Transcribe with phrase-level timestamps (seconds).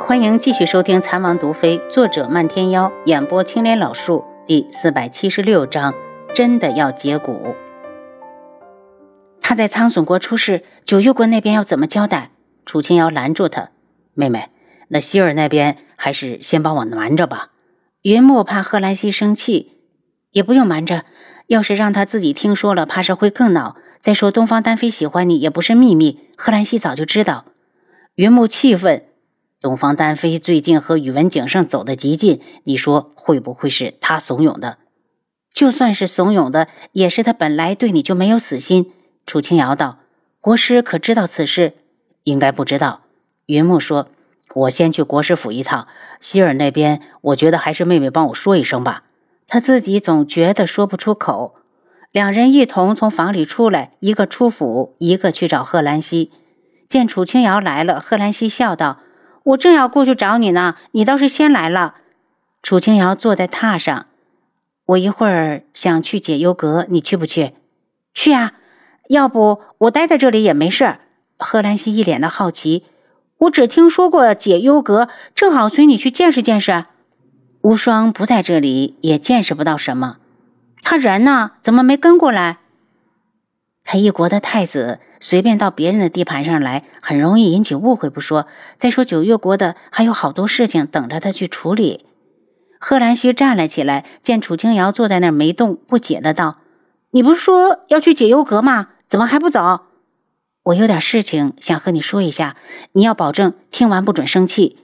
[0.00, 5.92] 欢迎继续收听《残王毒妃》，作者漫天妖，演播青莲老树，第四百七十六章，
[6.32, 7.56] 真的要解蛊。
[9.40, 12.30] 他在苍隼国出事，九幽国那边要怎么交代？
[12.64, 13.70] 楚清瑶拦住他
[14.14, 14.50] ：“妹妹，
[14.86, 17.50] 那希尔那边还是先帮我瞒着吧。”
[18.02, 19.72] 云木怕贺兰溪生气，
[20.30, 21.04] 也不用瞒着。
[21.48, 23.74] 要是让他自己听说了，怕是会更恼。
[24.00, 27.46] 再说东方丹妃喜欢你也不是秘密，贺兰溪早就知道。
[28.14, 29.02] 云木气愤。
[29.60, 34.78] 东方丹妃最近和宇文景胜走得极近，你说会不会是他怂恿的？
[35.52, 38.92] 就算是怂恿的，也是他本来对你就没有死心。
[39.26, 39.98] 楚清瑶道
[40.40, 41.74] ：“国师可知道此事？
[42.22, 43.00] 应该不知道。”
[43.46, 44.10] 云木说
[44.54, 45.88] ：“我先去国师府一趟。
[46.20, 49.02] 希尔那边，我觉得还是妹妹帮我说一声吧。
[49.48, 51.56] 他自己总觉得说不出口。”
[52.12, 56.30] 两人一同从房里出来，一个出府，一个去找贺兰溪。
[56.86, 59.00] 见楚清瑶来了，贺兰溪笑道。
[59.48, 61.94] 我正要过去找你呢，你倒是先来了。
[62.62, 64.06] 楚清瑶坐在榻上，
[64.84, 67.54] 我一会儿想去解忧阁，你去不去？
[68.12, 68.52] 去啊！
[69.08, 70.98] 要不我待在这里也没事。
[71.38, 72.84] 贺兰溪一脸的好奇，
[73.38, 76.84] 我只听说过解忧阁，正好随你去见识见识。
[77.62, 80.18] 无双不在这里，也见识不到什么。
[80.82, 81.52] 他人呢？
[81.62, 82.58] 怎么没跟过来？
[83.82, 85.00] 他一国的太子。
[85.20, 88.10] 随便到别人的地盘上来，很容易引起误会。
[88.10, 92.06] 不说，再说九月国的还有好多事情等着他去处理。
[92.78, 96.58] 贺兰溪站了起来，见楚清瑶坐在那儿没动，不解的道
[97.10, 98.88] ：“你不是说要去解忧阁吗？
[99.08, 99.80] 怎么还不走？”
[100.64, 102.56] 我有点事情想和你说一下，
[102.92, 104.78] 你要保证听完不准生气。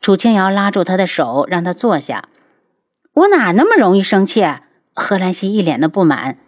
[0.00, 2.28] 楚清瑶拉住他的手，让他坐下。
[3.12, 4.44] 我哪那么容易生气？
[4.94, 6.38] 贺兰溪一脸的不满。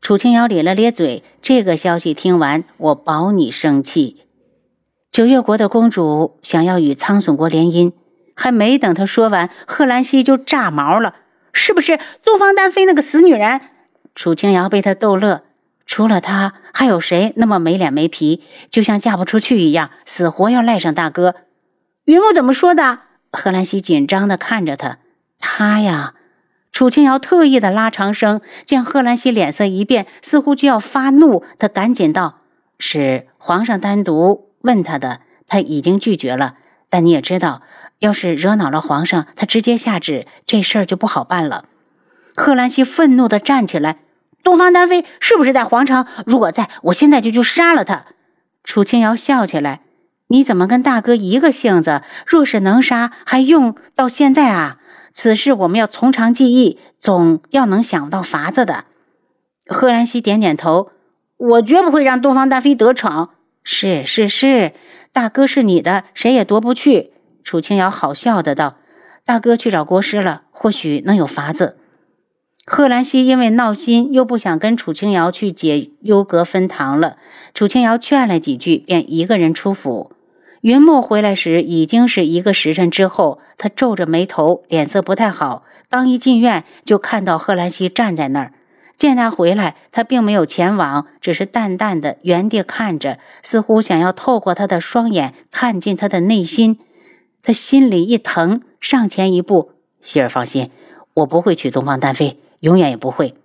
[0.00, 4.24] 楚清瑶咧了咧嘴，这个消息听完，我保你生气。
[5.10, 7.92] 九月国的公主想要与苍隼国联姻，
[8.34, 11.16] 还没等她说完，贺兰溪就炸毛了
[11.52, 13.60] ：“是不是东方丹妃那个死女人？”
[14.14, 15.42] 楚清瑶被他逗乐，
[15.84, 21.34] 除了她，还有谁那么没脸没皮，就像嫁不出去一样，死活要赖上大哥？
[22.04, 23.00] 云木怎么说的？
[23.30, 24.98] 贺兰溪紧张的看着他，
[25.38, 26.14] 他呀。
[26.70, 32.42] 楚清瑶特意的拉长声，见贺兰溪脸色一变，似乎就要发怒，他赶紧道
[32.78, 36.54] ：“是皇上单独问他的，他已经拒绝了。
[36.88, 37.62] 但你也知道，
[37.98, 41.64] 要是惹恼了皇上，他直接下旨，这事儿就不好办了。”
[42.36, 43.98] 贺兰溪愤怒的站起来
[44.44, 46.06] ：“东方丹飞是不是在皇城？
[46.24, 48.04] 如果在，我现在就去杀了他。”
[48.62, 49.80] 楚清瑶笑起来
[50.28, 52.02] ：“你怎么跟大哥一个性子？
[52.24, 54.76] 若是能杀，还用到现在啊？”
[55.20, 58.84] 此事我们要从长计议，总要能想到法子的。
[59.66, 60.92] 贺兰溪点点头，
[61.36, 63.30] 我绝不会让东方大妃得逞。
[63.64, 64.74] 是是是，
[65.12, 67.10] 大哥是你的，谁也夺不去。
[67.42, 68.76] 楚清瑶好笑的道
[69.26, 71.78] ：“大哥去找国师了，或许能有法子。”
[72.64, 77.16] 贺兰溪因为闹心，又不想跟楚清瑶去解忧阁分堂了。
[77.52, 80.12] 楚清瑶劝了几句，便一个人出府。
[80.60, 85.62] 云墨回来时已经是一个时辰之后，他皱着眉头，脸色不太好。
[85.88, 88.52] 刚一进院，就看到贺兰溪站在那儿。
[88.96, 96.80] 见他回来，他并没有前往，只是淡淡的原地看着，似乎想要透过他的双眼看进他的内心。
[97.42, 99.70] 他心里一疼，上前一步
[100.02, 100.72] ：“希儿放心，
[101.14, 103.36] 我不会娶东方丹妃，永远也不会。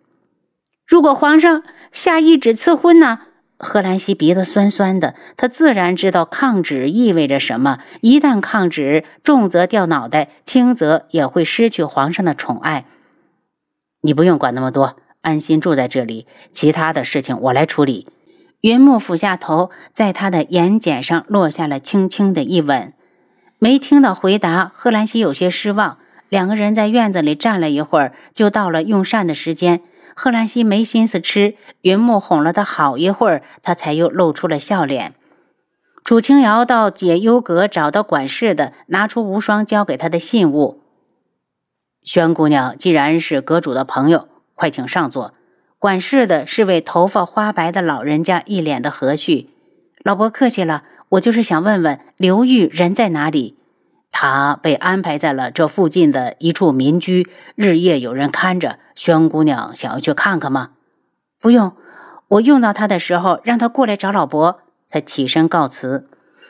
[0.88, 3.20] 如果皇上下懿旨赐婚呢？”
[3.64, 7.80] 贺兰溪鼻子酸酸的，他自然知道抗旨意味着什么。
[8.02, 12.86] 一旦抗旨，重则掉脑袋，轻则也会失去皇上的宠爱。
[14.02, 18.08] 你不用管那么多，安心住在这里，其他的事情我来处理。
[18.62, 22.94] 云木俯下头，在他的眼睑上落下了轻轻的一吻。
[23.60, 25.98] 没听到回答，贺兰溪有些失望。
[26.30, 29.82] 两个人在院子里站了一会儿，就到了用膳的时间。
[30.16, 35.14] 贺兰溪没心思吃，云木哄了他好一会儿，他才又露出了笑脸。
[36.04, 40.82] 楚清瑶到解忧阁找到管事的，拿出无双交给他的信物。
[42.04, 45.34] 宣姑娘既然是阁主的朋友，快请上座。
[45.80, 49.48] 管事的是位头发花白的老人家，一脸的和煦。
[50.04, 53.58] 老伯客气了，我就是想问问刘玉人在哪里。
[54.14, 58.78] 他被安排在了这附近的一处民居，日夜有人看着。
[58.96, 60.70] 宣姑娘想要去看看吗？
[61.42, 61.76] 不用，
[62.28, 64.62] 我用到他的时候，让他过来找老伯。
[64.92, 66.08] 他起身告辞，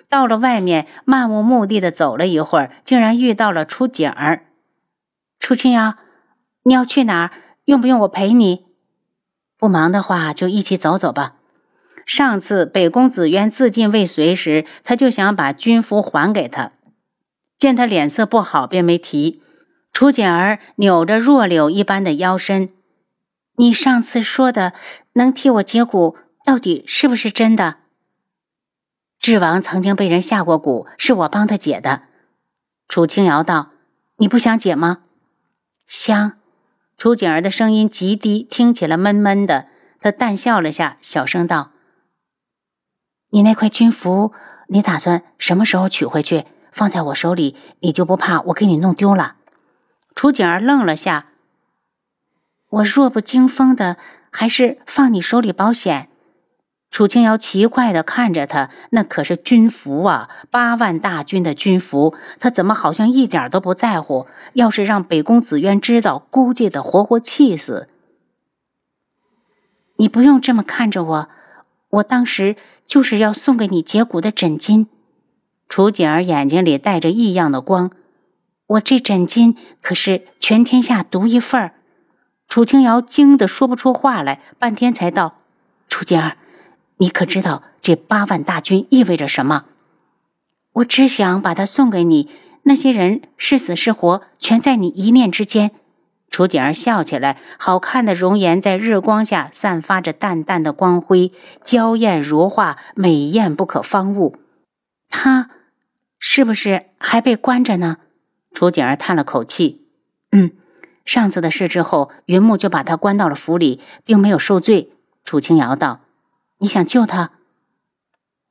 [0.10, 4.48] 到了外面，漫无目的的走了一会儿，竟然遇到了楚景儿。
[5.40, 5.96] 楚清瑶，
[6.64, 7.32] 你要去哪儿？
[7.64, 8.66] 用不用我陪你？
[9.58, 11.36] 不忙的话，就一起走走吧。
[12.06, 16.74] 上次北宫紫渊自尽未遂时，他就想把军服还给他。
[17.64, 19.42] 见他脸色不好，便没提。
[19.94, 22.74] 楚简儿扭着弱柳一般的腰身
[23.56, 24.74] ：“你上次说的
[25.14, 27.78] 能替我解蛊，到底是不是真的？”
[29.18, 32.02] 智王曾经被人下过蛊，是我帮他解的。
[32.90, 33.70] 楚清瑶道
[34.20, 35.04] ：“你不想解吗？”
[35.88, 36.34] 想。
[36.98, 39.68] 楚简儿的声音极低，听起来闷闷的。
[40.02, 41.72] 他淡笑了下，小声道
[43.32, 44.34] ：“你那块军服，
[44.68, 46.44] 你打算什么时候取回去？
[46.74, 49.36] 放在我手里，你就不怕我给你弄丢了？”
[50.14, 51.28] 楚景儿愣了下
[52.70, 53.98] ：“我弱不禁风的，
[54.32, 56.10] 还是放你手里保险。”
[56.92, 64.28] 楚清瑶奇怪的看着他，那可是军服啊，八万大军的军服，他怎么好像一点都不在乎？
[64.54, 67.90] 要是让北宫紫渊知道，估计得活活气死。
[69.96, 71.30] 你不用这么看着我，
[71.90, 72.56] 我当时
[72.86, 74.86] 就是要送给你解骨的枕巾。
[75.74, 77.90] 楚锦儿眼睛里带着异样的光，
[78.68, 81.74] 我这枕巾可是全天下独一份儿。
[82.48, 85.40] 楚清瑶惊得说不出话来，半天才道
[85.90, 86.38] ：“楚锦儿。”
[86.98, 89.66] 你可知道这八万大军意味着什么？
[90.74, 92.30] 我只想把它送给你。
[92.66, 95.72] 那些人是死是活，全在你一念之间。
[96.30, 101.32] 楚锦儿笑起来，好看的容颜在日光下散发着淡淡的光辉，
[101.64, 104.38] 娇艳如画，美艳不可方物。
[105.10, 105.50] 他
[106.26, 107.98] 是不是还被关着呢？
[108.54, 109.86] 楚景儿叹了口气
[110.32, 110.52] ：“嗯，
[111.04, 114.94] 上次的事之后，云木就把他关到了府里，并没有受罪。”
[115.26, 116.00] 楚青瑶道。
[116.60, 117.32] 你想救他？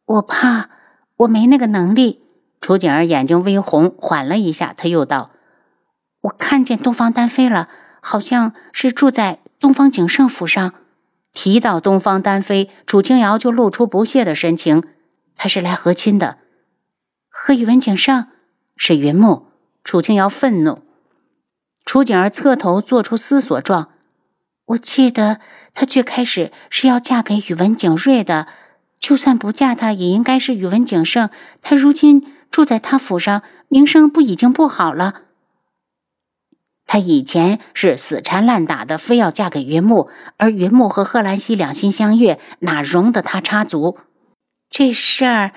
[0.04, 0.68] 我怕
[1.16, 2.20] 我没那个能力。
[2.60, 5.30] 楚景儿眼睛微红，缓了一下，他又道
[6.20, 7.70] ：“我看见东方丹飞了，
[8.02, 10.74] 好像是住在东方景胜府上。”
[11.32, 14.84] 提到东方丹飞，楚清瑶就露出不屑的神情。
[15.36, 16.36] 他是来和亲的，
[17.32, 18.28] 和宇文景胜
[18.76, 19.48] 是云木。
[19.82, 20.82] 楚清瑶愤怒。
[21.84, 23.88] 楚景儿侧头做出思索状。
[24.66, 25.40] 我记得
[25.74, 28.46] 她最开始是要嫁给宇文景睿的，
[29.00, 31.30] 就算不嫁他，也应该是宇文景胜。
[31.60, 35.22] 他如今住在他府上，名声不已经不好了？
[36.86, 43.98] 他以前是死缠烂打的，非要嫁给云木，而云木和贺兰溪两心相悦，哪容得他插足？
[44.70, 45.52] 这事儿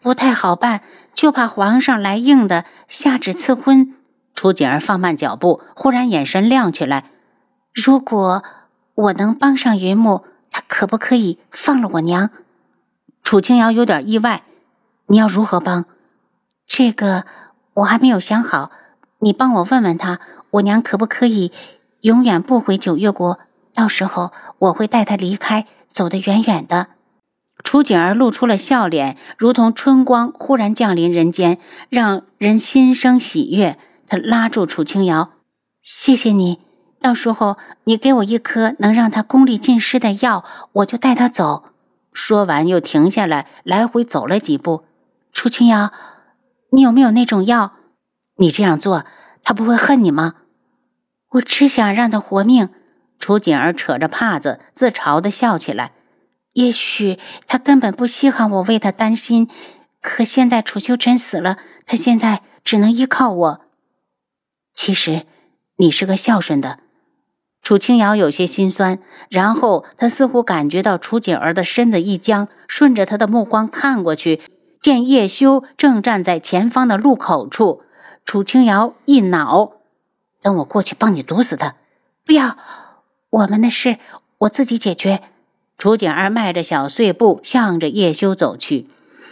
[0.00, 0.82] 不太好办，
[1.18, 3.96] 就怕皇上来硬的，下旨赐婚。
[4.36, 7.10] 楚景儿放慢脚步，忽然眼神亮起来。
[7.74, 8.44] 如果
[8.94, 10.22] 我能帮上云木，
[10.52, 12.30] 他可不可以放了我娘？
[13.24, 14.44] 楚清瑶有点意外。
[15.08, 15.86] 你要如何帮？
[16.68, 17.24] 这个
[17.74, 18.70] 我还没有想好。
[19.18, 21.50] 你帮我问问他，我娘可不可以
[22.02, 23.40] 永远不回九月国？
[23.74, 26.86] 到时候我会带她离开，走得远远的。
[27.64, 31.58] 楚景儿露出了笑脸，如同春光忽然降临人间，
[31.88, 33.78] 让人心生喜悦。
[34.06, 35.32] 他拉住楚清瑶
[35.82, 36.60] ：“谢谢你。”
[37.00, 41.64] 到时候你给我一颗能让他功力尽失的药，我就带他走。
[42.12, 44.84] 说完又停下来，来回走了几步。
[45.32, 45.92] 楚清瑶，
[46.72, 47.72] 你有没有那种药？
[48.38, 49.04] 你这样做，
[49.42, 50.34] 他不会恨你吗？
[51.32, 52.70] 我只想让他活命。
[53.18, 55.92] 楚锦儿扯着帕子，自嘲的笑起来。
[56.58, 59.48] 也许他根本不稀罕我为他担心，
[60.02, 61.56] 可现在楚修晨死了，
[61.86, 63.60] 他现在只能依靠我。
[64.74, 65.24] 其实，
[65.76, 66.80] 你是个孝顺的。
[67.62, 68.98] 楚清瑶有些心酸，
[69.28, 74.42] 然后她似乎感觉到楚锦儿的身子一僵，顺着他的目光看过去，
[74.80, 77.82] 见叶修正站在前方的路口处。
[78.24, 79.74] 楚清瑶一恼
[80.42, 81.76] ：“等我过去帮你毒死他！”
[82.26, 82.56] 不要，
[83.30, 84.00] 我们的事
[84.38, 85.22] 我自己解决。
[85.78, 88.88] 楚景儿迈着小碎步向着叶修走去。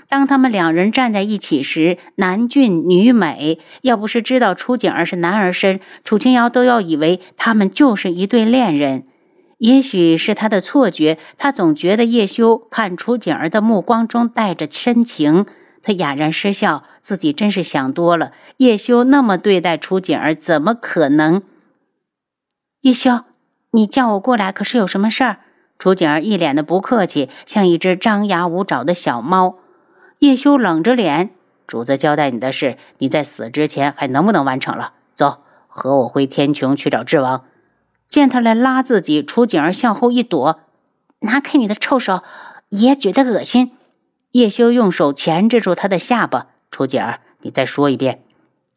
[0.08, 3.58] 当他们两人站在一起时，男俊女美。
[3.82, 9.04] 要不是知道楚景儿是男儿身，楚清瑶都要以为他们就是一对恋人。
[9.58, 15.46] 也许是他的错觉，他总觉得叶修看楚景儿的目光中带着深情。
[15.82, 18.30] 他哑然失笑，自己真是想多了。
[18.58, 21.42] 叶修那么对待楚景儿，怎么可能？
[22.82, 23.22] 叶修，
[23.72, 25.38] 你叫我过来，可是有什么事儿？
[25.78, 29.58] 楚景儿一脸的不客气，像一只张牙舞爪的小猫。
[30.20, 31.30] 叶修冷着脸，
[31.66, 34.94] 主子交代你的事，你在死之前还能不能完成了？
[35.14, 37.44] 走，和我回天穹去找智王。
[38.08, 40.60] 见他来拉自己，楚景儿向后一躲，
[41.20, 42.22] 拿开你的臭手，
[42.70, 43.72] 爷觉得恶心。
[44.32, 46.46] 叶修用手钳制住他的下巴。
[46.70, 48.22] 楚景儿，你再说一遍。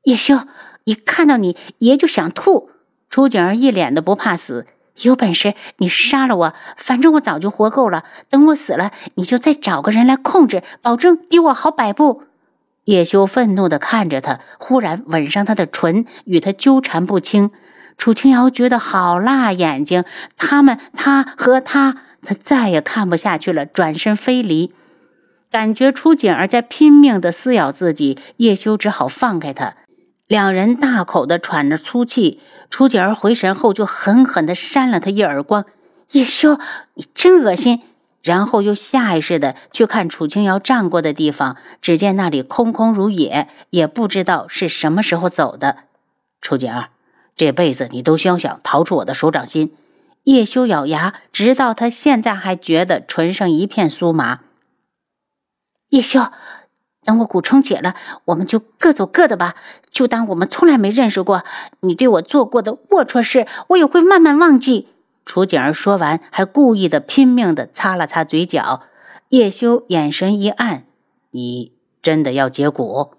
[0.04, 0.40] 叶修，
[0.84, 2.70] 一看到你，爷就想吐。
[3.10, 4.68] 楚景儿一脸的不怕死。
[5.02, 8.04] 有本事你杀了我，反正我早就活够了。
[8.30, 12.24] 等我死了，你就再找个人来控制，保证比我好百步。
[12.86, 17.52] 叶修愤怒地看着他，忽然吻上他的唇，与他纠缠不清。
[17.98, 20.06] 楚清瑶觉得好辣眼睛，
[20.38, 24.74] 他们，他和他，他再也看不下去了，转身飞离。
[25.52, 29.76] 感觉楚景儿在拼命地撕咬自己，叶修只好放开他。
[30.30, 32.40] 两人大口的喘着粗气。
[32.70, 35.66] 楚景儿回神后，就狠狠地扇了他一耳光。
[36.12, 36.60] 叶修，
[36.94, 37.82] 你真恶心！
[38.22, 45.78] 然后又下意识的去看楚清瑶站过的地方，只见那里空空如也，也不知道是什么时候走的。
[46.42, 46.90] 楚景儿，
[47.36, 49.74] 这辈子你都休想逃出我的手掌心！
[50.26, 54.42] 叶修咬牙，直到他现在还觉得唇上一片酥麻。
[55.90, 56.20] 叶修，
[57.10, 59.56] 等我蛊虫解了，我们就各走各的吧，
[59.90, 61.44] 就当我们从来没认识过。
[61.80, 64.90] 你对我做过的龌龊事，我也会慢慢忘记。
[65.26, 68.84] 楚景儿说完，还故意的拼命的擦了擦嘴角。
[69.30, 70.84] 叶修眼神一暗
[71.32, 71.72] ：“你
[72.04, 73.10] 真的要解蛊？”